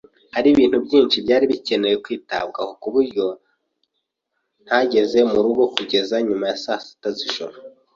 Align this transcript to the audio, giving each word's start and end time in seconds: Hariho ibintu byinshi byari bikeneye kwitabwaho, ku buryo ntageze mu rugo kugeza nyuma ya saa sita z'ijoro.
Hariho 0.35 0.53
ibintu 0.55 0.77
byinshi 0.85 1.15
byari 1.25 1.45
bikeneye 1.51 1.95
kwitabwaho, 2.03 2.71
ku 2.81 2.87
buryo 2.93 3.25
ntageze 4.65 5.19
mu 5.31 5.37
rugo 5.45 5.63
kugeza 5.75 6.15
nyuma 6.27 6.43
ya 6.49 6.57
saa 6.63 6.81
sita 6.85 7.09
z'ijoro. 7.17 7.57